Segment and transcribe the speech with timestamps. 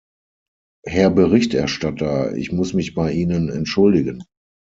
[0.87, 4.23] Herr Berichterstatter, ich muss mich bei Ihnen entschuldigen.